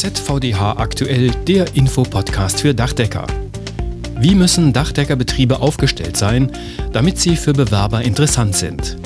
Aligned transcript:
ZVDH 0.00 0.78
aktuell 0.78 1.30
der 1.46 1.76
Infopodcast 1.76 2.62
für 2.62 2.72
Dachdecker. 2.72 3.26
Wie 4.18 4.34
müssen 4.34 4.72
Dachdeckerbetriebe 4.72 5.60
aufgestellt 5.60 6.16
sein, 6.16 6.50
damit 6.90 7.18
sie 7.18 7.36
für 7.36 7.52
Bewerber 7.52 8.00
interessant 8.00 8.56
sind? 8.56 8.96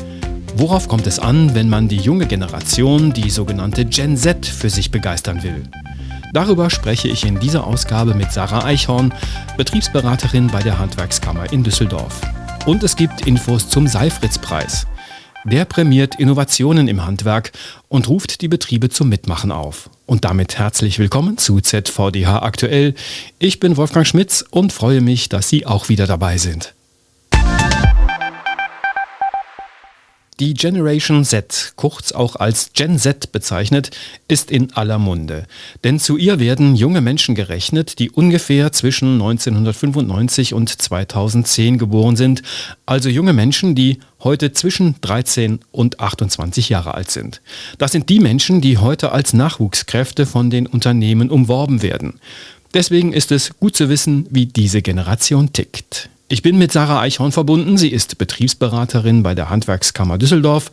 Worauf 0.55 0.87
kommt 0.87 1.09
es 1.09 1.19
an, 1.19 1.53
wenn 1.57 1.69
man 1.69 1.89
die 1.89 1.97
junge 1.97 2.27
Generation, 2.27 3.13
die 3.13 3.29
sogenannte 3.29 3.85
Gen 3.85 4.17
Z, 4.17 4.47
für 4.47 4.71
sich 4.71 4.93
begeistern 4.93 5.43
will? 5.43 5.65
Darüber 6.33 6.71
spreche 6.71 7.09
ich 7.09 7.25
in 7.25 7.41
dieser 7.41 7.67
Ausgabe 7.67 8.15
mit 8.15 8.31
Sarah 8.31 8.65
Eichhorn, 8.65 9.13
Betriebsberaterin 9.57 10.47
bei 10.47 10.63
der 10.63 10.79
Handwerkskammer 10.79 11.53
in 11.53 11.65
Düsseldorf. 11.65 12.21
Und 12.67 12.85
es 12.85 12.95
gibt 12.95 13.27
Infos 13.27 13.69
zum 13.69 13.89
Seifritz-Preis. 13.89 14.87
Der 15.45 15.65
prämiert 15.65 16.21
Innovationen 16.21 16.87
im 16.87 17.05
Handwerk 17.05 17.51
und 17.89 18.09
ruft 18.09 18.43
die 18.43 18.49
Betriebe 18.49 18.91
zum 18.91 19.09
Mitmachen 19.09 19.51
auf. 19.51 19.91
Und 20.07 20.27
damit 20.27 20.59
herzlich 20.59 20.99
willkommen 20.99 21.39
zu 21.39 21.61
ZVDH 21.61 22.43
aktuell. 22.43 22.95
Ich 23.39 23.59
bin 23.59 23.79
Wolfgang 23.79 24.07
Schmitz 24.07 24.45
und 24.51 24.71
freue 24.71 25.01
mich, 25.01 25.31
dass 25.31 25.49
Sie 25.49 25.65
auch 25.65 25.89
wieder 25.89 26.07
dabei 26.07 26.37
sind. 26.37 26.75
Die 30.41 30.53
Generation 30.53 31.25
Z, 31.25 31.73
kurz 31.77 32.13
auch 32.13 32.37
als 32.37 32.73
Gen 32.75 32.99
Z 32.99 33.33
bezeichnet, 33.33 33.93
ist 34.29 34.51
in 34.51 34.73
aller 34.75 34.99
Munde. 34.99 35.47
Denn 35.85 35.99
zu 35.99 36.19
ihr 36.19 36.39
werden 36.39 36.75
junge 36.75 37.01
Menschen 37.01 37.35
gerechnet, 37.35 37.99
die 37.99 38.11
ungefähr 38.11 38.73
zwischen 38.73 39.13
1995 39.13 40.53
und 40.53 40.69
2010 40.69 41.79
geboren 41.79 42.17
sind, 42.17 42.43
also 42.85 43.09
junge 43.09 43.33
Menschen, 43.33 43.75
die 43.75 44.01
heute 44.25 44.53
zwischen 44.53 44.97
13 45.01 45.61
und 45.71 46.01
28 46.01 46.71
Jahre 46.71 46.95
alt 46.95 47.11
sind. 47.11 47.41
Das 47.79 47.93
sind 47.93 48.09
die 48.09 48.21
Menschen, 48.21 48.61
die 48.61 48.79
heute 48.79 49.13
als 49.13 49.33
Nachwuchskräfte 49.33 50.27
von 50.27 50.51
den 50.51 50.67
Unternehmen 50.67 51.31
umworben 51.31 51.83
werden. 51.83 52.15
Deswegen 52.73 53.13
ist 53.13 53.31
es 53.31 53.57
gut 53.61 53.77
zu 53.77 53.89
wissen, 53.89 54.27
wie 54.31 54.47
diese 54.47 54.83
Generation 54.83 55.53
tickt. 55.53 56.09
Ich 56.29 56.43
bin 56.43 56.59
mit 56.59 56.73
Sarah 56.73 57.01
Eichhorn 57.01 57.31
verbunden. 57.31 57.79
Sie 57.79 57.91
ist 57.91 58.19
Betriebsberaterin 58.19 59.23
bei 59.23 59.35
der 59.35 59.51
Handwerkskammer 59.51 60.19
Düsseldorf. 60.19 60.71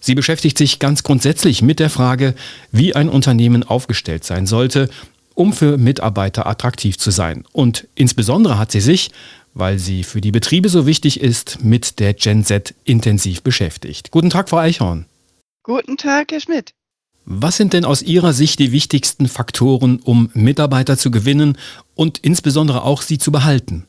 Sie 0.00 0.14
beschäftigt 0.14 0.58
sich 0.58 0.78
ganz 0.78 1.02
grundsätzlich 1.02 1.62
mit 1.62 1.78
der 1.78 1.90
Frage, 1.90 2.34
wie 2.72 2.96
ein 2.96 3.08
Unternehmen 3.08 3.62
aufgestellt 3.62 4.24
sein 4.24 4.46
sollte, 4.46 4.88
um 5.34 5.52
für 5.52 5.78
Mitarbeiter 5.78 6.46
attraktiv 6.46 6.98
zu 6.98 7.10
sein. 7.10 7.44
Und 7.52 7.86
insbesondere 7.94 8.58
hat 8.58 8.72
sie 8.72 8.80
sich, 8.80 9.10
weil 9.56 9.78
sie 9.78 10.04
für 10.04 10.20
die 10.20 10.32
Betriebe 10.32 10.68
so 10.68 10.86
wichtig 10.86 11.20
ist, 11.20 11.64
mit 11.64 11.98
der 11.98 12.12
Gen 12.12 12.44
Z 12.44 12.74
intensiv 12.84 13.42
beschäftigt. 13.42 14.10
Guten 14.10 14.28
Tag, 14.28 14.50
Frau 14.50 14.58
Eichhorn. 14.58 15.06
Guten 15.62 15.96
Tag, 15.96 16.30
Herr 16.30 16.40
Schmidt. 16.40 16.74
Was 17.24 17.56
sind 17.56 17.72
denn 17.72 17.86
aus 17.86 18.02
Ihrer 18.02 18.34
Sicht 18.34 18.58
die 18.60 18.70
wichtigsten 18.70 19.28
Faktoren, 19.28 19.98
um 19.98 20.30
Mitarbeiter 20.34 20.98
zu 20.98 21.10
gewinnen 21.10 21.58
und 21.94 22.18
insbesondere 22.18 22.82
auch 22.82 23.00
sie 23.02 23.18
zu 23.18 23.32
behalten? 23.32 23.88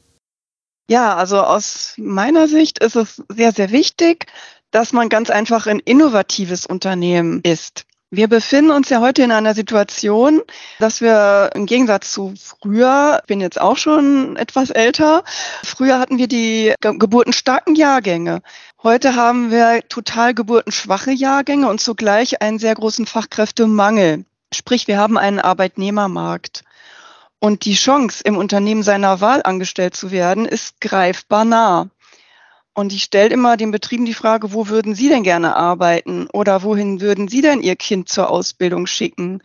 Ja, 0.89 1.15
also 1.15 1.41
aus 1.41 1.93
meiner 1.97 2.47
Sicht 2.47 2.79
ist 2.79 2.95
es 2.95 3.21
sehr, 3.27 3.51
sehr 3.51 3.71
wichtig, 3.71 4.27
dass 4.71 4.93
man 4.93 5.09
ganz 5.09 5.29
einfach 5.29 5.67
ein 5.67 5.79
innovatives 5.79 6.65
Unternehmen 6.65 7.41
ist. 7.41 7.86
Wir 8.09 8.29
befinden 8.29 8.71
uns 8.71 8.87
ja 8.87 9.01
heute 9.01 9.21
in 9.23 9.33
einer 9.33 9.53
Situation, 9.53 10.41
dass 10.79 11.01
wir 11.01 11.49
im 11.53 11.65
Gegensatz 11.65 12.13
zu 12.13 12.35
früher, 12.37 13.19
ich 13.21 13.27
bin 13.27 13.41
jetzt 13.41 13.59
auch 13.59 13.75
schon 13.75 14.37
etwas 14.37 14.69
älter, 14.69 15.25
früher 15.61 15.99
hatten 15.99 16.17
wir 16.17 16.29
die 16.29 16.73
geburtenstarken 16.79 17.75
Jahrgänge. 17.75 18.41
Heute 18.81 19.15
haben 19.15 19.51
wir 19.51 19.81
total 19.89 20.33
geburtenschwache 20.33 21.11
Jahrgänge 21.11 21.67
und 21.67 21.81
zugleich 21.81 22.41
einen 22.41 22.59
sehr 22.59 22.75
großen 22.75 23.05
Fachkräftemangel. 23.05 24.23
Sprich, 24.53 24.87
wir 24.87 24.97
haben 24.97 25.17
einen 25.17 25.39
Arbeitnehmermarkt. 25.39 26.63
Und 27.39 27.65
die 27.65 27.75
Chance, 27.75 28.21
im 28.23 28.37
Unternehmen 28.37 28.83
seiner 28.83 29.19
Wahl 29.19 29.41
angestellt 29.43 29.97
zu 29.97 30.11
werden, 30.11 30.45
ist 30.45 30.79
greifbar 30.79 31.43
nah. 31.43 31.89
Und 32.77 32.93
ich 32.93 33.05
stelle 33.05 33.31
immer 33.31 33.57
den 33.57 33.71
Betrieben 33.71 34.05
die 34.05 34.13
Frage, 34.13 34.53
wo 34.53 34.67
würden 34.67 34.93
Sie 34.93 35.09
denn 35.09 35.23
gerne 35.23 35.55
arbeiten 35.55 36.27
oder 36.31 36.61
wohin 36.61 37.01
würden 37.01 37.27
Sie 37.27 37.41
denn 37.41 37.63
Ihr 37.63 37.75
Kind 37.75 38.07
zur 38.07 38.29
Ausbildung 38.29 38.85
schicken? 38.85 39.41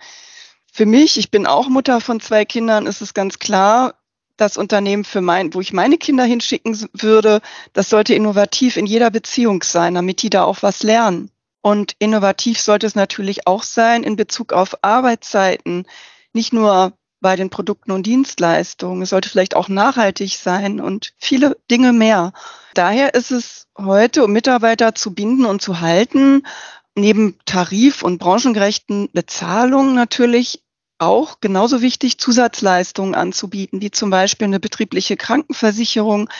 Für 0.70 0.84
mich, 0.84 1.16
ich 1.16 1.30
bin 1.30 1.46
auch 1.46 1.70
Mutter 1.70 2.02
von 2.02 2.20
zwei 2.20 2.44
Kindern, 2.44 2.86
ist 2.86 3.00
es 3.00 3.14
ganz 3.14 3.38
klar, 3.38 3.94
das 4.36 4.58
Unternehmen 4.58 5.04
für 5.04 5.22
mein, 5.22 5.54
wo 5.54 5.62
ich 5.62 5.72
meine 5.72 5.96
Kinder 5.96 6.24
hinschicken 6.24 6.86
würde, 6.92 7.40
das 7.72 7.88
sollte 7.88 8.14
innovativ 8.14 8.76
in 8.76 8.84
jeder 8.84 9.10
Beziehung 9.10 9.62
sein, 9.62 9.94
damit 9.94 10.20
die 10.20 10.28
da 10.28 10.44
auch 10.44 10.62
was 10.62 10.82
lernen. 10.82 11.30
Und 11.62 11.96
innovativ 12.00 12.60
sollte 12.60 12.86
es 12.86 12.94
natürlich 12.94 13.46
auch 13.46 13.62
sein 13.62 14.02
in 14.02 14.16
Bezug 14.16 14.52
auf 14.52 14.76
Arbeitszeiten. 14.82 15.86
Nicht 16.34 16.52
nur 16.52 16.92
bei 17.22 17.36
den 17.36 17.48
Produkten 17.48 17.92
und 17.92 18.04
Dienstleistungen. 18.04 19.00
Es 19.00 19.08
sollte 19.08 19.30
vielleicht 19.30 19.56
auch 19.56 19.70
nachhaltig 19.70 20.36
sein 20.36 20.82
und 20.82 21.14
viele 21.16 21.56
Dinge 21.70 21.94
mehr. 21.94 22.34
Daher 22.74 23.14
ist 23.14 23.30
es 23.30 23.66
heute, 23.76 24.24
um 24.24 24.32
Mitarbeiter 24.32 24.94
zu 24.94 25.14
binden 25.14 25.44
und 25.44 25.60
zu 25.60 25.80
halten, 25.80 26.46
neben 26.94 27.38
tarif- 27.44 28.02
und 28.02 28.18
branchengerechten 28.18 29.10
Bezahlungen 29.12 29.94
natürlich 29.94 30.62
auch 30.98 31.40
genauso 31.40 31.82
wichtig, 31.82 32.18
Zusatzleistungen 32.18 33.14
anzubieten, 33.14 33.80
wie 33.80 33.90
zum 33.90 34.10
Beispiel 34.10 34.46
eine 34.46 34.60
betriebliche 34.60 35.16
Krankenversicherung, 35.16 36.30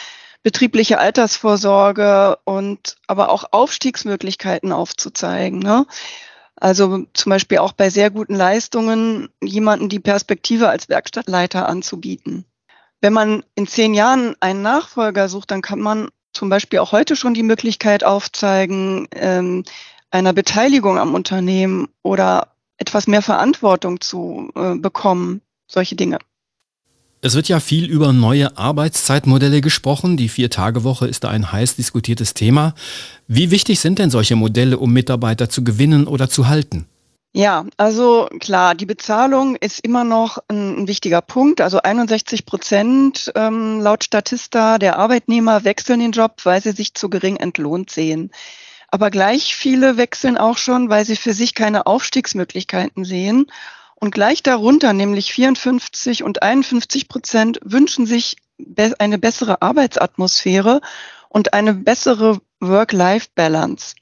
betriebliche 0.43 0.99
Altersvorsorge 0.99 2.39
und 2.45 2.97
aber 3.07 3.31
auch 3.31 3.45
Aufstiegsmöglichkeiten 3.51 4.73
aufzuzeigen. 4.73 5.59
Ne? 5.59 5.87
Also 6.57 7.07
zum 7.13 7.31
Beispiel 7.31 7.59
auch 7.59 7.73
bei 7.73 7.91
sehr 7.91 8.11
guten 8.11 8.35
Leistungen 8.35 9.29
jemanden 9.43 9.89
die 9.89 10.01
Perspektive 10.01 10.69
als 10.69 10.89
Werkstattleiter 10.89 11.69
anzubieten. 11.69 12.45
Wenn 13.01 13.13
man 13.13 13.45
in 13.57 13.67
zehn 13.67 13.95
Jahren 13.95 14.37
einen 14.39 14.63
Nachfolger 14.63 15.29
sucht, 15.29 15.51
dann 15.51 15.61
kann 15.61 15.81
man 15.81 16.09
zum 16.43 16.49
Beispiel 16.49 16.81
auch 16.81 16.91
heute 16.91 17.15
schon 17.15 17.35
die 17.35 17.45
Möglichkeit 17.45 18.03
aufzeigen, 18.03 19.07
ähm, 19.15 19.63
einer 20.11 20.33
Beteiligung 20.33 20.99
am 20.99 21.15
Unternehmen 21.15 21.87
oder 22.03 22.49
etwas 22.79 23.07
mehr 23.07 23.23
Verantwortung 23.23 24.01
zu 24.01 24.51
äh, 24.57 24.75
bekommen, 24.75 25.41
solche 25.69 25.95
Dinge. 25.95 26.19
Es 27.21 27.37
wird 27.37 27.47
ja 27.47 27.61
viel 27.61 27.85
über 27.85 28.13
neue 28.13 28.57
Arbeitszeitmodelle 28.59 29.61
gesprochen. 29.61 30.17
Die 30.17 30.29
Vier-Tage-Woche 30.29 31.07
ist 31.07 31.23
da 31.23 31.29
ein 31.29 31.53
heiß 31.53 31.77
diskutiertes 31.77 32.35
Thema. 32.35 32.75
Wie 33.29 33.53
wichtig 33.53 33.79
sind 33.79 34.01
denn 34.01 34.11
solche 34.11 34.35
Modelle, 34.35 34.79
um 34.79 34.93
Mitarbeiter 34.93 35.49
zu 35.49 35.63
gewinnen 35.63 36.09
oder 36.09 36.29
zu 36.29 36.49
halten? 36.49 36.87
Ja, 37.35 37.65
also 37.79 38.29
klar, 38.41 38.75
die 38.75 38.85
Bezahlung 38.85 39.57
ist 39.57 39.81
immer 39.81 40.05
noch 40.05 40.39
ein, 40.49 40.87
wichtiger 40.87 41.23
Punkt. 41.23 41.63
Also 41.63 41.81
61 41.81 42.45
Prozent 42.45 43.33
ähm, 43.35 43.81
laut 43.81 44.05
Statista 44.05 44.79
der 44.79 44.99
Arbeitnehmer 44.99 45.65
wechseln 45.65 46.01
den 46.01 46.13
Job, 46.13 46.37
weil 46.45 46.61
sie 46.61 46.73
sich 46.73 46.93
zu 46.93 47.09
gering 47.09 47.37
entlohnt 47.37 47.91
sehen. 47.91 48.31
Aber 48.89 49.11
gleich 49.11 49.57
viele 49.57 49.97
wechseln 49.97 50.37
auch 50.37 50.59
schon, 50.59 50.91
weil 50.91 51.07
sie 51.07 51.17
für 51.17 51.33
sich 51.33 51.55
keine 51.55 51.87
Aufstiegsmöglichkeiten 51.87 53.07
sehen 53.07 53.47
und 53.95 54.13
gleich 54.13 54.43
darunter, 54.43 54.93
nämlich 54.93 55.33
54 55.33 56.25
und 56.25 56.43
51 56.43 57.09
Prozent, 57.09 57.61
wünschen 57.65 58.05
sich 58.05 58.37
eine 58.99 59.19
bessere 59.19 59.63
Arbeitsatmosphäre 59.63 60.83
und 61.31 61.55
eine 61.55 61.73
bessere 61.73 62.41
Work-Life-Balance. 62.61 63.95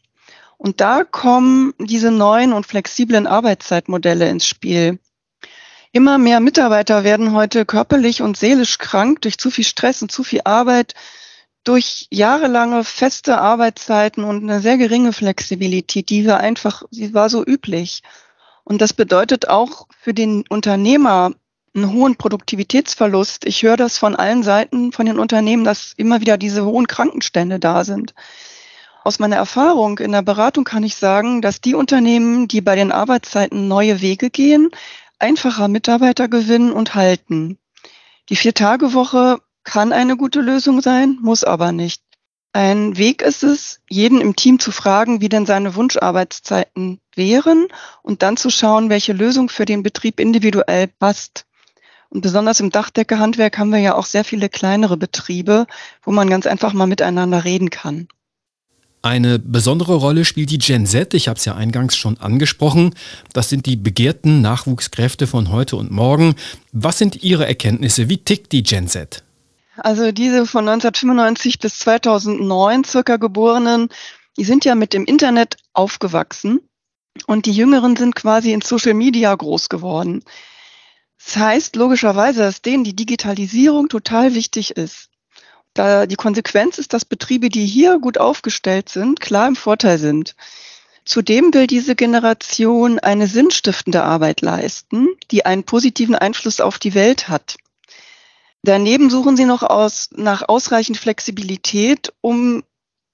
Und 0.61 0.83
da 0.83 1.05
kommen 1.05 1.73
diese 1.79 2.11
neuen 2.11 2.53
und 2.53 2.67
flexiblen 2.67 3.27
Arbeitszeitmodelle 3.27 4.29
ins 4.29 4.47
Spiel. 4.47 4.99
Immer 5.91 6.19
mehr 6.19 6.39
Mitarbeiter 6.41 7.03
werden 7.03 7.33
heute 7.33 7.65
körperlich 7.65 8.21
und 8.21 8.37
seelisch 8.37 8.77
krank 8.77 9.23
durch 9.23 9.39
zu 9.39 9.51
viel 9.51 9.65
Stress 9.65 10.03
und 10.03 10.13
zu 10.13 10.23
viel 10.23 10.43
Arbeit, 10.45 10.93
durch 11.65 12.09
jahrelange 12.11 12.85
feste 12.85 13.39
Arbeitszeiten 13.39 14.23
und 14.23 14.43
eine 14.43 14.61
sehr 14.61 14.77
geringe 14.77 15.15
Flexibilität, 15.15 16.11
die 16.11 16.27
war 16.27 16.41
einfach, 16.41 16.83
sie 16.91 17.15
war 17.15 17.31
so 17.31 17.43
üblich. 17.43 18.03
Und 18.63 18.83
das 18.83 18.93
bedeutet 18.93 19.49
auch 19.49 19.87
für 19.99 20.13
den 20.13 20.45
Unternehmer 20.51 21.33
einen 21.75 21.91
hohen 21.91 22.17
Produktivitätsverlust. 22.17 23.47
Ich 23.47 23.63
höre 23.63 23.79
das 23.79 23.97
von 23.97 24.15
allen 24.15 24.43
Seiten 24.43 24.93
von 24.93 25.07
den 25.07 25.19
Unternehmen, 25.19 25.65
dass 25.65 25.95
immer 25.97 26.21
wieder 26.21 26.37
diese 26.37 26.67
hohen 26.67 26.87
Krankenstände 26.87 27.59
da 27.59 27.83
sind. 27.83 28.13
Aus 29.03 29.19
meiner 29.19 29.37
Erfahrung 29.37 29.99
in 29.99 30.13
der 30.13 30.23
Beratung 30.23 30.65
kann 30.65 30.85
ich 30.85 30.95
sagen, 30.95 31.41
dass 31.41 31.63
die 31.63 31.75
Unternehmen, 31.75 32.49
die 32.49 32.61
bei 32.61 32.77
den 32.77 32.93
Arbeitszeiten 32.93 33.67
neue 33.67 34.03
Wege 34.03 34.29
gehen, 34.29 34.71
einfacher 35.19 35.69
Mitarbeiter 35.69 36.29
gewinnen 36.29 36.73
und 36.73 36.95
halten. 36.95 37.59
Die 38.29 38.37
Vier-Tage-Woche 38.37 39.39
kann 39.65 39.93
eine 39.93 40.17
gute 40.17 40.41
Lösung 40.41 40.83
sein, 40.83 41.19
muss 41.23 41.45
aber 41.45 41.73
nicht. 41.73 42.03
Ein 42.53 42.99
Weg 42.99 43.23
ist 43.23 43.43
es, 43.43 43.81
jeden 43.89 44.21
im 44.21 44.37
Team 44.37 44.59
zu 44.59 44.73
fragen, 44.73 45.21
wie 45.21 45.29
denn 45.29 45.47
seine 45.47 45.77
Wunscharbeitszeiten 45.77 47.01
wären 47.15 47.69
und 48.03 48.23
dann 48.23 48.37
zu 48.37 48.51
schauen, 48.51 48.91
welche 48.91 49.13
Lösung 49.13 49.49
für 49.49 49.65
den 49.65 49.83
Betrieb 49.83 50.21
individuell 50.21 50.89
passt. 50.89 51.47
Und 52.11 52.23
besonders 52.23 52.61
im 52.61 52.71
Dachdeckerhandwerk 52.71 53.57
haben 53.57 53.71
wir 53.71 53.79
ja 53.79 53.95
auch 53.95 54.07
sehr 54.07 54.25
viele 54.25 54.49
kleinere 54.49 54.97
Betriebe, 54.97 55.67
wo 56.03 56.11
man 56.11 56.29
ganz 56.29 56.47
einfach 56.47 56.73
mal 56.73 56.87
miteinander 56.87 57.45
reden 57.45 57.71
kann. 57.71 58.09
Eine 59.03 59.39
besondere 59.39 59.95
Rolle 59.95 60.27
spielt 60.27 60.51
die 60.51 60.59
Gen 60.59 60.85
Z, 60.85 61.15
ich 61.15 61.29
habe 61.29 61.39
es 61.39 61.47
ja 61.47 61.55
eingangs 61.55 61.97
schon 61.97 62.19
angesprochen. 62.19 62.95
Das 63.33 63.49
sind 63.49 63.65
die 63.65 63.77
begehrten 63.77 64.43
Nachwuchskräfte 64.43 65.27
von 65.27 65.51
heute 65.51 65.77
und 65.77 65.91
morgen. 65.91 66.35
Was 66.73 66.99
sind 66.99 67.23
Ihre 67.23 67.47
Erkenntnisse? 67.47 68.11
Wie 68.11 68.19
tickt 68.19 68.53
die 68.53 68.63
Gen 68.63 68.89
Z? 68.89 69.23
Also 69.77 70.13
diese 70.13 70.47
von 70.47 70.69
1995 70.69 71.59
bis 71.59 71.79
2009 71.79 72.85
circa 72.85 73.17
geborenen, 73.17 73.89
die 74.37 74.45
sind 74.45 74.67
ja 74.67 74.75
mit 74.75 74.93
dem 74.93 75.07
Internet 75.07 75.57
aufgewachsen 75.73 76.61
und 77.27 77.47
die 77.47 77.53
Jüngeren 77.53 77.97
sind 77.97 78.15
quasi 78.15 78.53
in 78.53 78.61
Social 78.61 78.95
Media 78.95 79.35
groß 79.35 79.71
geworden. 79.71 80.23
Das 81.25 81.37
heißt 81.37 81.77
logischerweise, 81.77 82.41
dass 82.41 82.63
denen 82.63 82.85
die 82.85 82.97
Digitalisierung 82.97 83.89
total 83.89 84.35
wichtig 84.35 84.73
ist. 84.77 85.10
Da 85.81 86.05
die 86.05 86.17
Konsequenz 86.17 86.77
ist, 86.77 86.93
dass 86.93 87.07
Betriebe, 87.07 87.49
die 87.49 87.65
hier 87.65 87.99
gut 88.01 88.19
aufgestellt 88.19 88.91
sind, 88.91 89.19
klar 89.19 89.49
im 89.49 89.57
Vorteil 89.57 89.97
sind. 89.97 90.37
Zudem 91.07 91.55
will 91.55 91.67
diese 91.67 91.97
Generation 91.97 92.99
eine 92.99 93.27
sinnstiftende 93.27 94.03
Arbeit 94.03 94.43
leisten, 94.43 95.09
die 95.31 95.47
einen 95.47 95.65
positiven 95.65 96.15
Einfluss 96.15 96.61
auf 96.61 96.79
die 96.79 96.93
Welt 96.93 97.31
hat. 97.31 97.57
Daneben 98.63 99.09
suchen 99.09 99.39
sie 99.39 99.47
noch 99.47 99.63
aus, 99.63 100.11
nach 100.13 100.47
ausreichend 100.47 100.99
Flexibilität, 100.99 102.13
um 102.21 102.63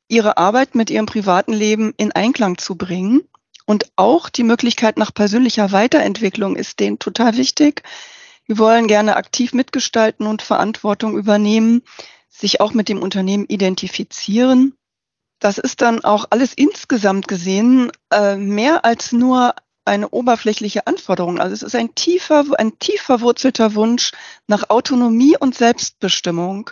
ihre 0.09 0.37
Arbeit 0.37 0.75
mit 0.75 0.91
ihrem 0.91 1.07
privaten 1.07 1.53
Leben 1.53 1.95
in 1.97 2.11
Einklang 2.11 2.59
zu 2.59 2.75
bringen. 2.75 3.23
Und 3.65 3.93
auch 3.95 4.29
die 4.29 4.43
Möglichkeit 4.43 4.99
nach 4.99 5.15
persönlicher 5.15 5.71
Weiterentwicklung 5.71 6.57
ist 6.57 6.81
denen 6.81 6.99
total 6.99 7.37
wichtig. 7.37 7.85
Wir 8.47 8.59
wollen 8.59 8.89
gerne 8.89 9.15
aktiv 9.15 9.53
mitgestalten 9.53 10.27
und 10.27 10.43
Verantwortung 10.43 11.17
übernehmen 11.17 11.83
sich 12.39 12.61
auch 12.61 12.75
mit 12.75 12.89
dem 12.89 13.03
Unternehmen 13.03 13.47
identifizieren. 13.49 14.75
Das 15.39 15.59
ist 15.59 15.83
dann 15.83 16.05
auch 16.05 16.27
alles 16.31 16.55
insgesamt 16.55 17.29
gesehen 17.29 17.91
äh, 18.13 18.37
mehr 18.37 18.85
als 18.85 19.13
nur 19.13 19.55
eine 19.85 20.09
oberflächliche 20.09 20.87
Anforderung. 20.87 21.39
Also 21.39 21.55
es 21.55 21.63
ist 21.63 21.75
ein 21.75 21.95
tiefer, 21.95 22.45
ein 22.59 22.79
tief 22.79 23.03
verwurzelter 23.03 23.75
Wunsch 23.75 24.13
nach 24.49 24.71
Autonomie 24.71 25.37
und 25.39 25.55
Selbstbestimmung. 25.55 26.71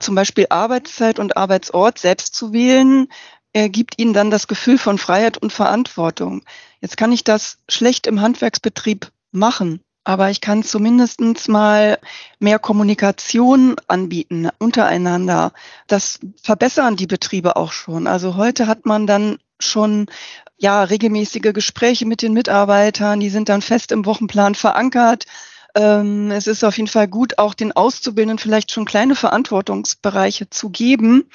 Zum 0.00 0.14
Beispiel 0.14 0.46
Arbeitszeit 0.50 1.18
und 1.18 1.36
Arbeitsort 1.36 1.98
selbst 1.98 2.34
zu 2.34 2.52
wählen, 2.52 3.08
er 3.52 3.70
gibt 3.70 3.98
ihnen 3.98 4.12
dann 4.12 4.30
das 4.30 4.48
Gefühl 4.48 4.76
von 4.76 4.98
Freiheit 4.98 5.38
und 5.38 5.52
Verantwortung. 5.52 6.42
Jetzt 6.80 6.98
kann 6.98 7.12
ich 7.12 7.24
das 7.24 7.58
schlecht 7.68 8.06
im 8.06 8.20
Handwerksbetrieb 8.20 9.10
machen 9.32 9.80
aber 10.06 10.30
ich 10.30 10.40
kann 10.40 10.62
zumindest 10.62 11.20
mal 11.48 11.98
mehr 12.38 12.60
Kommunikation 12.60 13.74
anbieten 13.88 14.48
untereinander. 14.60 15.52
Das 15.88 16.20
verbessern 16.40 16.94
die 16.94 17.08
Betriebe 17.08 17.56
auch 17.56 17.72
schon. 17.72 18.06
Also 18.06 18.36
heute 18.36 18.68
hat 18.68 18.86
man 18.86 19.08
dann 19.08 19.38
schon 19.58 20.06
ja 20.58 20.84
regelmäßige 20.84 21.52
Gespräche 21.52 22.06
mit 22.06 22.22
den 22.22 22.34
Mitarbeitern, 22.34 23.18
die 23.18 23.30
sind 23.30 23.48
dann 23.48 23.62
fest 23.62 23.90
im 23.90 24.06
Wochenplan 24.06 24.54
verankert. 24.54 25.24
Ähm, 25.74 26.30
es 26.30 26.46
ist 26.46 26.62
auf 26.62 26.76
jeden 26.76 26.88
Fall 26.88 27.08
gut, 27.08 27.38
auch 27.38 27.54
den 27.54 27.72
Auszubildenden 27.72 28.38
vielleicht 28.38 28.70
schon 28.70 28.84
kleine 28.84 29.16
Verantwortungsbereiche 29.16 30.48
zu 30.48 30.70
geben, 30.70 31.28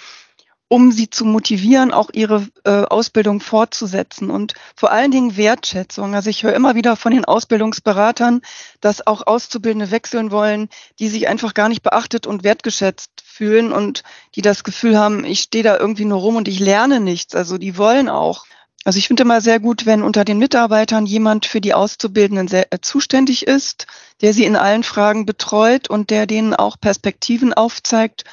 um 0.71 0.93
sie 0.93 1.09
zu 1.09 1.25
motivieren, 1.25 1.91
auch 1.91 2.11
ihre 2.13 2.47
äh, 2.63 2.85
Ausbildung 2.85 3.41
fortzusetzen 3.41 4.29
und 4.29 4.53
vor 4.73 4.89
allen 4.89 5.11
Dingen 5.11 5.35
Wertschätzung. 5.35 6.15
Also 6.15 6.29
ich 6.29 6.43
höre 6.43 6.53
immer 6.53 6.75
wieder 6.75 6.95
von 6.95 7.11
den 7.11 7.25
Ausbildungsberatern, 7.25 8.39
dass 8.79 9.05
auch 9.05 9.27
Auszubildende 9.27 9.91
wechseln 9.91 10.31
wollen, 10.31 10.69
die 10.97 11.09
sich 11.09 11.27
einfach 11.27 11.53
gar 11.53 11.67
nicht 11.67 11.83
beachtet 11.83 12.25
und 12.25 12.45
wertgeschätzt 12.45 13.11
fühlen 13.21 13.73
und 13.73 14.03
die 14.35 14.41
das 14.41 14.63
Gefühl 14.63 14.97
haben, 14.97 15.25
ich 15.25 15.41
stehe 15.41 15.65
da 15.65 15.77
irgendwie 15.77 16.05
nur 16.05 16.19
rum 16.19 16.37
und 16.37 16.47
ich 16.47 16.59
lerne 16.59 17.01
nichts. 17.01 17.35
Also 17.35 17.57
die 17.57 17.77
wollen 17.77 18.07
auch. 18.07 18.45
Also 18.85 18.97
ich 18.97 19.07
finde 19.09 19.23
immer 19.23 19.41
sehr 19.41 19.59
gut, 19.59 19.85
wenn 19.85 20.01
unter 20.01 20.23
den 20.23 20.37
Mitarbeitern 20.37 21.05
jemand 21.05 21.45
für 21.45 21.59
die 21.59 21.73
Auszubildenden 21.73 22.47
sehr, 22.47 22.71
äh, 22.71 22.79
zuständig 22.79 23.45
ist, 23.45 23.87
der 24.21 24.31
sie 24.31 24.45
in 24.45 24.55
allen 24.55 24.83
Fragen 24.83 25.25
betreut 25.25 25.89
und 25.89 26.11
der 26.11 26.27
denen 26.27 26.53
auch 26.53 26.79
Perspektiven 26.79 27.53
aufzeigt 27.53 28.23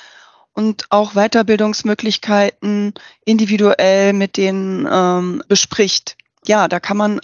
und 0.58 0.87
auch 0.90 1.12
Weiterbildungsmöglichkeiten 1.12 2.93
individuell 3.25 4.12
mit 4.12 4.37
denen 4.37 4.88
ähm, 4.90 5.40
bespricht. 5.46 6.16
Ja, 6.49 6.66
da 6.66 6.81
kann 6.81 6.96
man 6.96 7.20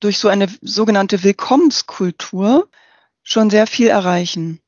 durch 0.00 0.16
so 0.16 0.28
eine 0.28 0.48
sogenannte 0.62 1.22
Willkommenskultur 1.22 2.66
schon 3.22 3.50
sehr 3.50 3.66
viel 3.66 3.88
erreichen. 3.88 4.60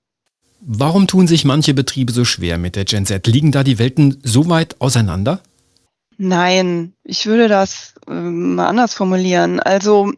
Warum 0.61 1.07
tun 1.07 1.27
sich 1.27 1.47
manche 1.47 1.73
Betriebe 1.73 2.13
so 2.13 2.27
schwer 2.27 2.59
mit 2.59 2.77
der 2.77 2.85
Gen 2.85 3.07
Z? 3.07 3.27
Liegen 3.27 3.53
da 3.53 3.65
die 3.65 3.79
Welten 3.79 4.19
so 4.23 4.51
weit 4.51 4.79
auseinander? 4.83 5.41
Nein, 6.19 6.93
ich 7.03 7.25
würde 7.25 7.49
das 7.49 7.95
äh, 8.07 8.13
mal 8.13 8.67
anders 8.67 8.93
formulieren. 8.93 9.61
Also 9.61 10.13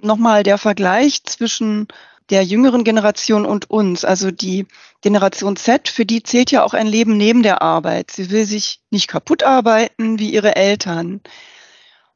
nochmal 0.00 0.44
der 0.44 0.58
Vergleich 0.58 1.24
zwischen 1.24 1.88
der 2.30 2.44
jüngeren 2.44 2.84
Generation 2.84 3.44
und 3.44 3.70
uns. 3.70 4.04
Also 4.04 4.30
die 4.30 4.66
Generation 5.02 5.56
Z, 5.56 5.88
für 5.88 6.06
die 6.06 6.22
zählt 6.22 6.50
ja 6.50 6.62
auch 6.64 6.74
ein 6.74 6.86
Leben 6.86 7.16
neben 7.16 7.42
der 7.42 7.62
Arbeit. 7.62 8.10
Sie 8.10 8.30
will 8.30 8.44
sich 8.44 8.80
nicht 8.90 9.08
kaputt 9.08 9.42
arbeiten 9.42 10.18
wie 10.18 10.30
ihre 10.30 10.56
Eltern. 10.56 11.20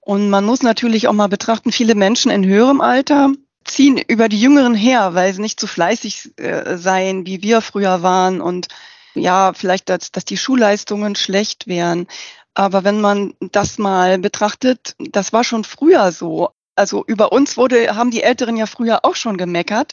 Und 0.01 0.31
man 0.31 0.45
muss 0.45 0.63
natürlich 0.63 1.09
auch 1.09 1.13
mal 1.13 1.29
betrachten, 1.29 1.73
viele 1.73 1.95
Menschen 1.95 2.31
in 2.31 2.45
höherem 2.45 2.81
Alter 2.81 3.33
ziehen 3.65 3.97
über 3.97 4.29
die 4.29 4.41
Jüngeren 4.41 4.75
her, 4.75 5.15
weil 5.15 5.33
sie 5.33 5.41
nicht 5.41 5.59
so 5.59 5.67
fleißig 5.67 6.39
äh, 6.39 6.77
seien, 6.77 7.27
wie 7.27 7.43
wir 7.43 7.63
früher 7.63 8.03
waren 8.03 8.41
und 8.41 8.69
ja, 9.15 9.53
vielleicht, 9.55 9.89
dass, 9.89 10.13
dass 10.13 10.25
die 10.25 10.37
Schulleistungen 10.37 11.15
schlecht 11.15 11.67
wären. 11.67 12.07
Aber 12.53 12.85
wenn 12.85 13.01
man 13.01 13.35
das 13.41 13.79
mal 13.79 14.19
betrachtet, 14.19 14.95
das 14.99 15.33
war 15.33 15.45
schon 15.45 15.65
früher 15.65 16.13
so. 16.13 16.51
Also 16.77 17.05
über 17.07 17.33
uns 17.33 17.57
wurde, 17.57 17.95
haben 17.95 18.11
die 18.11 18.23
Älteren 18.23 18.57
ja 18.57 18.67
früher 18.67 19.05
auch 19.05 19.15
schon 19.15 19.37
gemeckert. 19.37 19.93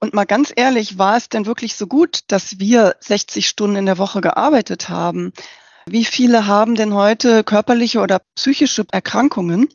Und 0.00 0.14
mal 0.14 0.24
ganz 0.24 0.52
ehrlich, 0.54 0.96
war 0.98 1.16
es 1.16 1.28
denn 1.28 1.46
wirklich 1.46 1.74
so 1.74 1.86
gut, 1.86 2.20
dass 2.28 2.60
wir 2.60 2.96
60 3.00 3.48
Stunden 3.48 3.76
in 3.76 3.86
der 3.86 3.98
Woche 3.98 4.20
gearbeitet 4.20 4.88
haben? 4.88 5.32
Wie 5.86 6.04
viele 6.04 6.46
haben 6.46 6.76
denn 6.76 6.94
heute 6.94 7.42
körperliche 7.42 8.00
oder 8.00 8.22
psychische 8.36 8.86
Erkrankungen? 8.92 9.68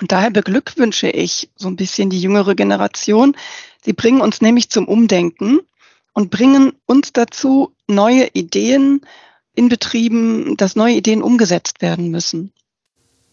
Und 0.00 0.12
daher 0.12 0.30
beglückwünsche 0.30 1.08
ich 1.08 1.50
so 1.56 1.68
ein 1.68 1.76
bisschen 1.76 2.10
die 2.10 2.20
jüngere 2.20 2.54
Generation. 2.54 3.36
Sie 3.84 3.92
bringen 3.92 4.20
uns 4.20 4.40
nämlich 4.40 4.70
zum 4.70 4.88
Umdenken 4.88 5.60
und 6.12 6.30
bringen 6.30 6.72
uns 6.86 7.12
dazu, 7.12 7.74
neue 7.86 8.28
Ideen 8.32 9.02
in 9.54 9.68
Betrieben, 9.68 10.56
dass 10.56 10.76
neue 10.76 10.94
Ideen 10.94 11.22
umgesetzt 11.22 11.82
werden 11.82 12.10
müssen 12.10 12.52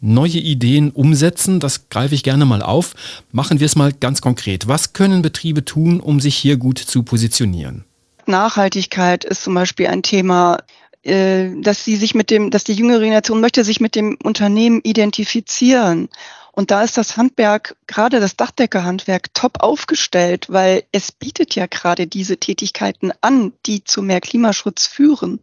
neue 0.04 0.38
Ideen 0.38 0.92
umsetzen. 0.92 1.60
Das 1.60 1.90
greife 1.90 2.14
ich 2.14 2.24
gerne 2.24 2.46
mal 2.46 2.62
auf. 2.62 2.94
Machen 3.32 3.60
wir 3.60 3.66
es 3.66 3.76
mal 3.76 3.94
ganz 3.94 4.22
konkret. 4.22 4.68
Was 4.68 4.94
können 4.94 5.22
Betriebe 5.22 5.66
tun, 5.66 6.00
um 6.00 6.20
sich 6.20 6.36
hier 6.36 6.58
gut 6.58 6.78
zu 6.78 7.04
positionieren? 7.04 7.86
Nachhaltigkeit 8.26 9.24
ist 9.24 9.44
zum 9.44 9.54
Beispiel 9.54 9.88
ein 9.88 10.04
Thema, 10.04 10.60
äh, 11.04 11.50
dass 11.62 11.84
sie 11.84 11.96
sich 11.96 12.16
mit 12.16 12.30
dem, 12.30 12.52
dass 12.52 12.64
die 12.64 12.74
jüngere 12.74 13.00
Generation 13.00 13.42
möchte 13.42 13.64
sich 13.64 13.80
mit 13.80 13.96
dem 13.96 14.18
Unternehmen 14.24 14.82
identifizieren. 14.84 16.10
Und 16.56 16.70
da 16.70 16.84
ist 16.84 16.98
das 16.98 17.18
Handwerk, 17.18 17.76
gerade 17.88 18.20
das 18.20 18.36
Dachdeckerhandwerk, 18.36 19.34
top 19.34 19.64
aufgestellt, 19.64 20.46
weil 20.50 20.84
es 20.92 21.12
bietet 21.12 21.56
ja 21.56 21.66
gerade 21.66 22.06
diese 22.06 22.38
Tätigkeiten 22.38 23.12
an, 23.22 23.54
die 23.66 23.84
zu 23.84 24.04
mehr 24.04 24.22
Klimaschutz 24.22 24.86
führen. 24.86 25.40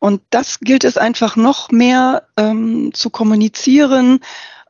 Und 0.00 0.22
das 0.30 0.60
gilt 0.60 0.82
es 0.84 0.96
einfach 0.96 1.36
noch 1.36 1.70
mehr 1.70 2.26
ähm, 2.36 2.90
zu 2.92 3.10
kommunizieren. 3.10 4.20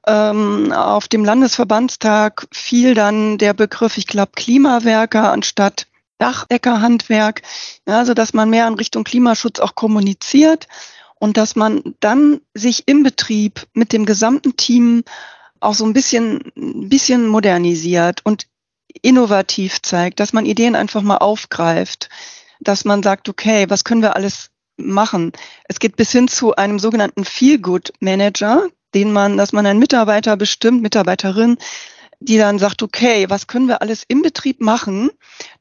Ähm, 0.06 0.72
auf 0.72 1.08
dem 1.08 1.24
Landesverbandstag 1.24 2.46
fiel 2.52 2.94
dann 2.94 3.38
der 3.38 3.54
Begriff, 3.54 3.96
ich 3.96 4.06
glaube, 4.06 4.32
Klimawerker 4.34 5.32
anstatt 5.32 5.86
Dachdeckerhandwerk, 6.18 7.42
ja, 7.86 7.98
also 7.98 8.12
dass 8.12 8.34
man 8.34 8.50
mehr 8.50 8.68
in 8.68 8.74
Richtung 8.74 9.04
Klimaschutz 9.04 9.58
auch 9.58 9.74
kommuniziert 9.74 10.68
und 11.18 11.36
dass 11.36 11.56
man 11.56 11.94
dann 12.00 12.40
sich 12.54 12.88
im 12.88 13.02
Betrieb 13.02 13.66
mit 13.72 13.92
dem 13.92 14.04
gesamten 14.04 14.56
Team 14.56 15.04
auch 15.60 15.74
so 15.74 15.84
ein 15.84 15.92
bisschen, 15.92 16.52
ein 16.56 16.88
bisschen 16.88 17.26
modernisiert 17.26 18.20
und 18.24 18.46
innovativ 19.02 19.80
zeigt, 19.82 20.20
dass 20.20 20.32
man 20.32 20.46
Ideen 20.46 20.74
einfach 20.74 21.02
mal 21.02 21.18
aufgreift, 21.18 22.08
dass 22.60 22.84
man 22.84 23.02
sagt, 23.02 23.28
okay, 23.28 23.66
was 23.68 23.84
können 23.84 24.02
wir 24.02 24.16
alles 24.16 24.50
machen. 24.86 25.32
Es 25.68 25.78
geht 25.78 25.96
bis 25.96 26.12
hin 26.12 26.28
zu 26.28 26.56
einem 26.56 26.78
sogenannten 26.78 27.24
Feel-Good-Manager, 27.24 28.68
den 28.94 29.12
man, 29.12 29.36
dass 29.36 29.52
man 29.52 29.66
einen 29.66 29.78
Mitarbeiter 29.78 30.36
bestimmt, 30.36 30.82
Mitarbeiterin, 30.82 31.58
die 32.20 32.36
dann 32.36 32.58
sagt, 32.58 32.82
okay, 32.82 33.26
was 33.28 33.46
können 33.46 33.68
wir 33.68 33.80
alles 33.80 34.04
im 34.06 34.22
Betrieb 34.22 34.60
machen, 34.60 35.10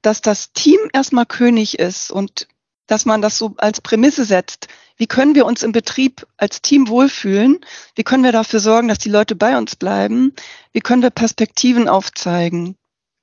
dass 0.01 0.21
das 0.21 0.51
Team 0.51 0.79
erstmal 0.93 1.25
König 1.25 1.79
ist 1.79 2.11
und 2.11 2.47
dass 2.87 3.05
man 3.05 3.21
das 3.21 3.37
so 3.37 3.53
als 3.57 3.81
Prämisse 3.81 4.25
setzt. 4.25 4.67
Wie 4.97 5.07
können 5.07 5.35
wir 5.35 5.45
uns 5.45 5.63
im 5.63 5.71
Betrieb 5.71 6.25
als 6.37 6.61
Team 6.61 6.89
wohlfühlen? 6.89 7.59
Wie 7.95 8.03
können 8.03 8.23
wir 8.23 8.31
dafür 8.31 8.59
sorgen, 8.59 8.87
dass 8.87 8.97
die 8.97 9.09
Leute 9.09 9.35
bei 9.35 9.57
uns 9.57 9.75
bleiben? 9.75 10.33
Wie 10.73 10.81
können 10.81 11.03
wir 11.03 11.11
Perspektiven 11.11 11.87
aufzeigen? 11.87 12.75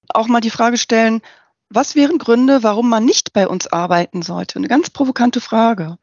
Auch 0.08 0.28
mal 0.28 0.40
die 0.40 0.50
Frage 0.50 0.78
stellen, 0.78 1.20
was 1.68 1.94
wären 1.94 2.18
Gründe, 2.18 2.62
warum 2.62 2.88
man 2.88 3.04
nicht 3.04 3.32
bei 3.32 3.48
uns 3.48 3.66
arbeiten 3.66 4.22
sollte? 4.22 4.58
Eine 4.58 4.68
ganz 4.68 4.90
provokante 4.90 5.40
Frage. 5.40 5.98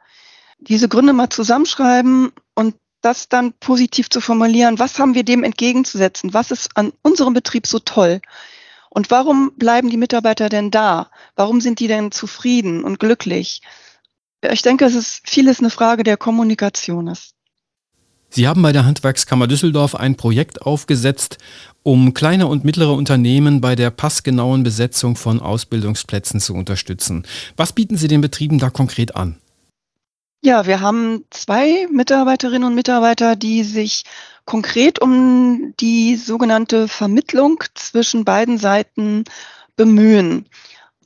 Diese 0.60 0.90
Gründe 0.90 1.14
mal 1.14 1.30
zusammenschreiben 1.30 2.32
und 2.56 2.76
das 3.02 3.28
dann 3.30 3.54
positiv 3.54 4.10
zu 4.10 4.22
formulieren. 4.22 4.80
Was 4.80 5.00
haben 5.00 5.14
wir 5.14 5.24
dem 5.24 5.44
entgegenzusetzen? 5.44 6.34
Was 6.34 6.52
ist 6.52 6.76
an 6.76 6.94
unserem 7.02 7.34
Betrieb 7.34 7.68
so 7.68 7.80
toll? 7.80 8.22
Und 8.90 9.12
warum 9.12 9.54
bleiben 9.56 9.90
die 9.90 9.98
Mitarbeiter 9.98 10.50
denn 10.50 10.72
da? 10.72 11.10
Warum 11.36 11.62
sind 11.62 11.80
die 11.80 11.88
denn 11.88 12.12
zufrieden 12.12 12.84
und 12.84 13.00
glücklich? 13.00 13.62
Ich 14.42 14.62
denke, 14.62 14.86
es 14.86 14.96
ist 14.96 15.30
vieles 15.30 15.60
eine 15.60 15.70
Frage 15.70 16.04
der 16.04 16.18
Kommunikation 16.18 17.08
ist. 17.08 17.34
Sie 18.36 18.48
haben 18.48 18.64
bei 18.64 18.72
der 18.72 18.86
Handwerkskammer 18.86 19.46
Düsseldorf 19.46 19.94
ein 19.94 20.18
Projekt 20.18 20.64
aufgesetzt, 20.64 21.38
um 21.84 22.16
kleine 22.16 22.48
und 22.48 22.66
mittlere 22.66 22.94
Unternehmen 22.94 23.62
bei 23.62 23.76
der 23.76 23.92
passgenauen 23.92 24.64
Besetzung 24.64 25.16
von 25.16 25.40
Ausbildungsplätzen 25.40 26.40
zu 26.40 26.56
unterstützen. 26.56 27.28
Was 27.58 27.74
bieten 27.74 27.96
Sie 27.96 28.08
den 28.08 28.22
Betrieben 28.22 28.58
da 28.58 28.72
konkret 28.72 29.16
an? 29.16 29.38
Ja, 30.42 30.66
wir 30.66 30.82
haben 30.82 31.26
zwei 31.30 31.88
Mitarbeiterinnen 31.92 32.64
und 32.64 32.74
Mitarbeiter, 32.74 33.36
die 33.36 33.64
sich 33.64 34.04
konkret 34.46 35.00
um 35.00 35.76
die 35.80 36.16
sogenannte 36.16 36.88
Vermittlung 36.88 37.64
zwischen 37.76 38.26
beiden 38.26 38.58
Seiten 38.58 39.26
bemühen. 39.76 40.48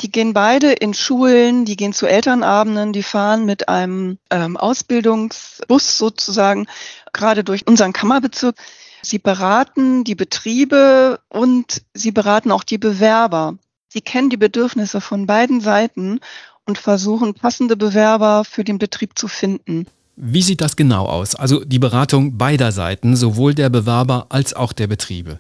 Die 0.02 0.12
gehen 0.12 0.34
beide 0.34 0.74
in 0.74 0.94
Schulen, 0.94 1.66
die 1.66 1.76
gehen 1.76 1.94
zu 1.94 2.06
Elternabenden, 2.06 2.94
die 2.94 3.04
fahren 3.04 3.46
mit 3.46 3.68
einem 3.68 4.20
ähm, 4.30 4.56
Ausbildungsbus 4.56 5.98
sozusagen 5.98 6.68
gerade 7.14 7.44
durch 7.44 7.66
unseren 7.66 7.94
Kammerbezirk. 7.94 8.56
Sie 9.02 9.18
beraten 9.18 10.04
die 10.04 10.16
Betriebe 10.16 11.20
und 11.30 11.82
sie 11.94 12.12
beraten 12.12 12.52
auch 12.52 12.64
die 12.64 12.78
Bewerber. 12.78 13.58
Sie 13.88 14.02
kennen 14.02 14.30
die 14.30 14.38
Bedürfnisse 14.38 15.02
von 15.02 15.26
beiden 15.26 15.62
Seiten 15.62 16.20
und 16.66 16.78
versuchen 16.78 17.34
passende 17.34 17.76
Bewerber 17.76 18.44
für 18.44 18.64
den 18.64 18.78
Betrieb 18.78 19.18
zu 19.18 19.28
finden. 19.28 19.88
Wie 20.16 20.42
sieht 20.42 20.62
das 20.62 20.76
genau 20.76 21.06
aus? 21.06 21.36
Also 21.36 21.64
die 21.64 21.80
Beratung 21.80 22.38
beider 22.38 22.72
Seiten, 22.72 23.16
sowohl 23.16 23.56
der 23.56 23.70
Bewerber 23.70 24.28
als 24.30 24.54
auch 24.54 24.74
der 24.74 24.88
Betriebe. 24.88 25.40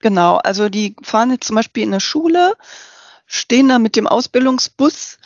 Genau, 0.00 0.36
also 0.36 0.68
die 0.68 0.96
fahren 1.02 1.30
jetzt 1.30 1.46
zum 1.46 1.56
Beispiel 1.56 1.82
in 1.82 1.90
eine 1.90 2.00
Schule 2.00 2.54
stehen 3.26 3.68
da 3.68 3.78
mit 3.78 3.96
dem 3.96 4.06
Ausbildungsbus, 4.06 5.18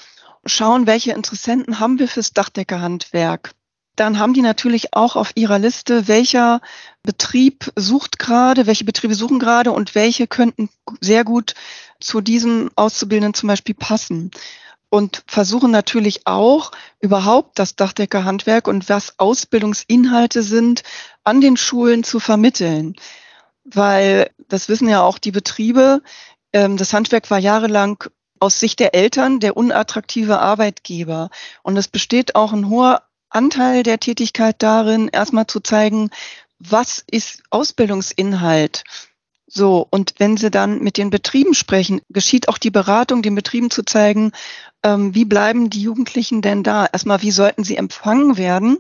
schauen, 0.45 0.87
welche 0.87 1.13
Interessenten 1.13 1.81
haben 1.81 1.99
wir 1.99 2.09
fürs 2.09 2.33
Dachdeckerhandwerk. 2.33 3.53
Dann 3.97 4.19
haben 4.19 4.35
die 4.35 4.43
natürlich 4.43 4.93
auch 4.93 5.17
auf 5.17 5.33
ihrer 5.35 5.59
Liste, 5.59 6.07
welcher 6.07 6.61
Betrieb 7.03 7.73
sucht 7.77 8.19
gerade, 8.19 8.67
welche 8.67 8.85
Betriebe 8.85 9.15
suchen 9.15 9.39
gerade 9.39 9.73
und 9.73 9.95
welche 9.95 10.27
könnten 10.27 10.69
sehr 11.01 11.25
gut 11.25 11.55
zu 11.99 12.21
diesem 12.21 12.71
Auszubildenden 12.77 13.35
zum 13.35 13.49
Beispiel 13.49 13.75
passen. 13.75 14.31
Und 14.89 15.25
versuchen 15.27 15.71
natürlich 15.73 16.27
auch 16.27 16.71
überhaupt 17.01 17.59
das 17.59 17.75
Dachdeckerhandwerk 17.75 18.69
und 18.69 18.89
was 18.89 19.19
Ausbildungsinhalte 19.19 20.43
sind 20.43 20.83
an 21.25 21.41
den 21.41 21.57
Schulen 21.57 22.05
zu 22.05 22.21
vermitteln. 22.21 22.95
Weil 23.65 24.31
das 24.49 24.69
wissen 24.69 24.89
ja 24.89 25.03
auch 25.03 25.19
die 25.19 25.33
Betriebe, 25.33 26.03
das 26.57 26.93
Handwerk 26.93 27.31
war 27.31 27.39
jahrelang 27.39 28.05
aus 28.41 28.61
Sicht 28.61 28.81
der 28.81 28.95
Eltern 28.95 29.41
der 29.41 29.57
unattraktive 29.57 30.39
Arbeitgeber. 30.39 31.31
Und 31.63 31.77
es 31.77 31.89
besteht 31.89 32.35
auch 32.35 32.53
ein 32.53 32.69
hoher 32.69 33.03
Anteil 33.29 33.83
der 33.83 33.99
Tätigkeit 34.01 34.57
darin, 34.63 35.09
erstmal 35.09 35.47
zu 35.47 35.61
zeigen, 35.61 36.11
was 36.59 37.05
ist 37.11 37.43
Ausbildungsinhalt? 37.51 38.85
So, 39.47 39.87
und 39.91 40.15
wenn 40.19 40.37
Sie 40.37 40.51
dann 40.51 40.81
mit 40.81 40.97
den 40.97 41.11
Betrieben 41.11 41.55
sprechen, 41.55 42.01
geschieht 42.09 42.49
auch 42.49 42.59
die 42.59 42.71
Beratung, 42.71 43.23
den 43.23 43.35
Betrieben 43.35 43.71
zu 43.71 43.85
zeigen, 43.85 44.33
ähm, 44.83 45.15
wie 45.15 45.25
bleiben 45.25 45.71
die 45.71 45.83
Jugendlichen 45.83 46.43
denn 46.43 46.63
da? 46.63 46.87
Erstmal, 46.87 47.23
wie 47.23 47.31
sollten 47.31 47.63
sie 47.63 47.77
empfangen 47.77 48.37
werden? 48.37 48.79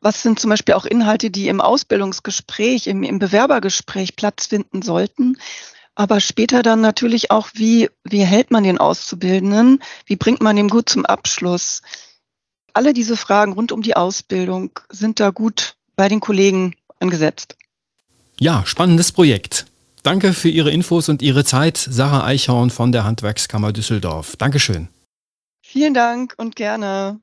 Was 0.00 0.22
sind 0.22 0.40
zum 0.40 0.50
Beispiel 0.50 0.74
auch 0.74 0.84
Inhalte, 0.84 1.30
die 1.30 1.46
im 1.46 1.60
Ausbildungsgespräch, 1.60 2.88
im, 2.88 3.04
im 3.04 3.20
Bewerbergespräch 3.20 4.16
Platz 4.16 4.46
finden 4.46 4.82
sollten? 4.82 5.36
Aber 5.94 6.20
später 6.20 6.62
dann 6.62 6.80
natürlich 6.80 7.30
auch, 7.30 7.50
wie, 7.54 7.90
wie 8.04 8.24
hält 8.24 8.50
man 8.50 8.64
den 8.64 8.78
Auszubildenden? 8.78 9.82
Wie 10.06 10.16
bringt 10.16 10.40
man 10.40 10.56
ihn 10.56 10.68
gut 10.68 10.88
zum 10.88 11.04
Abschluss? 11.04 11.82
Alle 12.72 12.94
diese 12.94 13.16
Fragen 13.16 13.52
rund 13.52 13.72
um 13.72 13.82
die 13.82 13.96
Ausbildung 13.96 14.70
sind 14.90 15.20
da 15.20 15.30
gut 15.30 15.76
bei 15.96 16.08
den 16.08 16.20
Kollegen 16.20 16.74
angesetzt. 17.00 17.56
Ja, 18.40 18.64
spannendes 18.64 19.12
Projekt. 19.12 19.66
Danke 20.02 20.32
für 20.32 20.48
Ihre 20.48 20.70
Infos 20.70 21.08
und 21.08 21.22
Ihre 21.22 21.44
Zeit, 21.44 21.76
Sarah 21.76 22.24
Eichhorn 22.24 22.70
von 22.70 22.90
der 22.90 23.04
Handwerkskammer 23.04 23.72
Düsseldorf. 23.72 24.36
Dankeschön. 24.36 24.88
Vielen 25.60 25.94
Dank 25.94 26.34
und 26.38 26.56
gerne. 26.56 27.20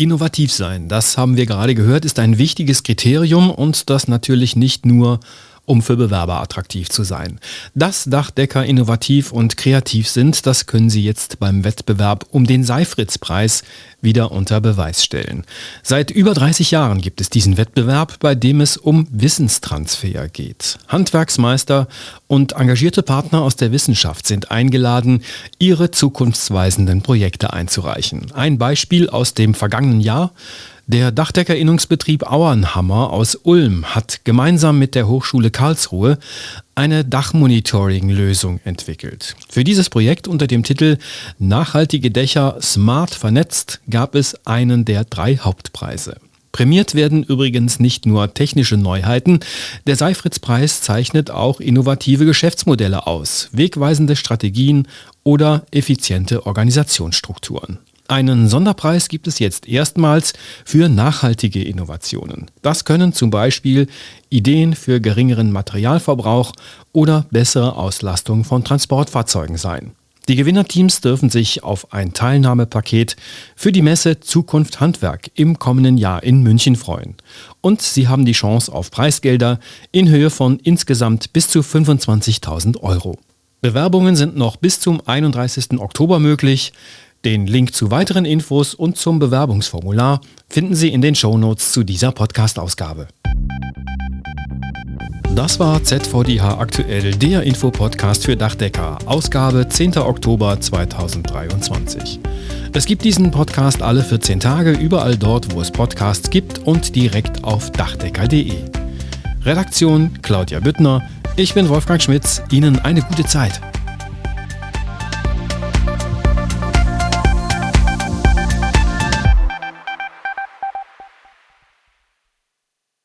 Innovativ 0.00 0.50
sein, 0.50 0.88
das 0.88 1.18
haben 1.18 1.36
wir 1.36 1.44
gerade 1.44 1.74
gehört, 1.74 2.06
ist 2.06 2.18
ein 2.18 2.38
wichtiges 2.38 2.84
Kriterium 2.84 3.50
und 3.50 3.90
das 3.90 4.08
natürlich 4.08 4.56
nicht 4.56 4.86
nur 4.86 5.20
um 5.66 5.82
für 5.82 5.96
Bewerber 5.96 6.40
attraktiv 6.40 6.88
zu 6.88 7.04
sein. 7.04 7.38
Dass 7.74 8.04
Dachdecker 8.04 8.64
innovativ 8.64 9.32
und 9.32 9.56
kreativ 9.56 10.08
sind, 10.08 10.46
das 10.46 10.66
können 10.66 10.90
sie 10.90 11.04
jetzt 11.04 11.38
beim 11.38 11.64
Wettbewerb 11.64 12.26
um 12.30 12.46
den 12.46 12.64
Seifritz-Preis 12.64 13.62
wieder 14.02 14.32
unter 14.32 14.60
Beweis 14.60 15.04
stellen. 15.04 15.44
Seit 15.82 16.10
über 16.10 16.34
30 16.34 16.70
Jahren 16.70 17.00
gibt 17.00 17.20
es 17.20 17.30
diesen 17.30 17.56
Wettbewerb, 17.56 18.18
bei 18.20 18.34
dem 18.34 18.60
es 18.60 18.76
um 18.76 19.06
Wissenstransfer 19.10 20.28
geht. 20.28 20.78
Handwerksmeister 20.88 21.88
und 22.26 22.52
engagierte 22.52 23.02
Partner 23.02 23.42
aus 23.42 23.56
der 23.56 23.72
Wissenschaft 23.72 24.26
sind 24.26 24.50
eingeladen, 24.50 25.22
ihre 25.58 25.90
zukunftsweisenden 25.90 27.02
Projekte 27.02 27.52
einzureichen. 27.52 28.32
Ein 28.32 28.58
Beispiel 28.58 29.08
aus 29.08 29.34
dem 29.34 29.54
vergangenen 29.54 30.00
Jahr. 30.00 30.32
Der 30.92 31.12
Dachdeckerinnungsbetrieb 31.12 32.24
Auernhammer 32.24 33.12
aus 33.12 33.36
Ulm 33.36 33.94
hat 33.94 34.24
gemeinsam 34.24 34.80
mit 34.80 34.96
der 34.96 35.06
Hochschule 35.06 35.52
Karlsruhe 35.52 36.18
eine 36.74 37.04
Dachmonitoring-Lösung 37.04 38.58
entwickelt. 38.64 39.36
Für 39.48 39.62
dieses 39.62 39.88
Projekt 39.88 40.26
unter 40.26 40.48
dem 40.48 40.64
Titel 40.64 40.98
Nachhaltige 41.38 42.10
Dächer 42.10 42.58
smart 42.60 43.14
vernetzt 43.14 43.80
gab 43.88 44.16
es 44.16 44.34
einen 44.48 44.84
der 44.84 45.04
drei 45.04 45.36
Hauptpreise. 45.36 46.16
Prämiert 46.50 46.96
werden 46.96 47.22
übrigens 47.22 47.78
nicht 47.78 48.04
nur 48.04 48.34
technische 48.34 48.76
Neuheiten, 48.76 49.38
der 49.86 49.94
Seifritz-Preis 49.94 50.80
zeichnet 50.80 51.30
auch 51.30 51.60
innovative 51.60 52.24
Geschäftsmodelle 52.24 53.06
aus, 53.06 53.48
wegweisende 53.52 54.16
Strategien 54.16 54.88
oder 55.22 55.64
effiziente 55.70 56.46
Organisationsstrukturen. 56.46 57.78
Einen 58.10 58.48
Sonderpreis 58.48 59.08
gibt 59.08 59.28
es 59.28 59.38
jetzt 59.38 59.68
erstmals 59.68 60.32
für 60.64 60.88
nachhaltige 60.88 61.62
Innovationen. 61.62 62.50
Das 62.60 62.84
können 62.84 63.12
zum 63.12 63.30
Beispiel 63.30 63.86
Ideen 64.30 64.74
für 64.74 65.00
geringeren 65.00 65.52
Materialverbrauch 65.52 66.50
oder 66.90 67.26
bessere 67.30 67.76
Auslastung 67.76 68.42
von 68.42 68.64
Transportfahrzeugen 68.64 69.58
sein. 69.58 69.92
Die 70.26 70.34
Gewinnerteams 70.34 71.00
dürfen 71.00 71.30
sich 71.30 71.62
auf 71.62 71.92
ein 71.92 72.12
Teilnahmepaket 72.12 73.14
für 73.54 73.70
die 73.70 73.80
Messe 73.80 74.18
Zukunft 74.18 74.80
Handwerk 74.80 75.30
im 75.36 75.60
kommenden 75.60 75.96
Jahr 75.96 76.24
in 76.24 76.42
München 76.42 76.74
freuen. 76.74 77.14
Und 77.60 77.80
sie 77.80 78.08
haben 78.08 78.24
die 78.24 78.32
Chance 78.32 78.72
auf 78.72 78.90
Preisgelder 78.90 79.60
in 79.92 80.08
Höhe 80.08 80.30
von 80.30 80.58
insgesamt 80.58 81.32
bis 81.32 81.46
zu 81.46 81.60
25.000 81.60 82.80
Euro. 82.80 83.20
Bewerbungen 83.60 84.16
sind 84.16 84.36
noch 84.36 84.56
bis 84.56 84.80
zum 84.80 85.00
31. 85.06 85.78
Oktober 85.78 86.18
möglich. 86.18 86.72
Den 87.24 87.46
Link 87.46 87.74
zu 87.74 87.90
weiteren 87.90 88.24
Infos 88.24 88.72
und 88.74 88.96
zum 88.96 89.18
Bewerbungsformular 89.18 90.22
finden 90.48 90.74
Sie 90.74 90.88
in 90.88 91.02
den 91.02 91.14
Shownotes 91.14 91.70
zu 91.72 91.84
dieser 91.84 92.12
Podcast-Ausgabe. 92.12 93.08
Das 95.34 95.60
war 95.60 95.84
ZVDH 95.84 96.58
aktuell, 96.58 97.14
der 97.14 97.42
Infopodcast 97.42 98.24
für 98.24 98.38
Dachdecker, 98.38 98.96
Ausgabe 99.04 99.68
10. 99.68 99.98
Oktober 99.98 100.58
2023. 100.58 102.20
Es 102.72 102.86
gibt 102.86 103.04
diesen 103.04 103.30
Podcast 103.30 103.82
alle 103.82 104.02
14 104.02 104.40
Tage 104.40 104.72
überall 104.72 105.18
dort, 105.18 105.54
wo 105.54 105.60
es 105.60 105.70
Podcasts 105.70 106.30
gibt 106.30 106.60
und 106.60 106.96
direkt 106.96 107.44
auf 107.44 107.70
dachdecker.de. 107.70 108.54
Redaktion 109.44 110.10
Claudia 110.22 110.60
Büttner, 110.60 111.02
ich 111.36 111.52
bin 111.52 111.68
Wolfgang 111.68 112.00
Schmitz, 112.00 112.42
Ihnen 112.50 112.78
eine 112.78 113.02
gute 113.02 113.26
Zeit. 113.26 113.60